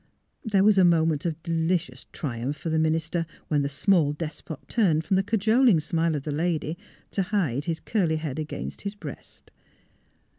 [0.43, 5.03] There was a moment of delicious triumph for the minister, when the small despot turned
[5.05, 6.75] from the cajoling smile of the lady
[7.11, 9.51] to hide his curly head against his breast.